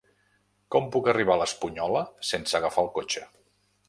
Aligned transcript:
Com 0.75 0.87
puc 0.95 1.09
arribar 1.11 1.35
a 1.35 1.37
l'Espunyola 1.41 2.01
sense 2.31 2.57
agafar 2.61 2.87
el 2.87 2.91
cotxe? 2.97 3.25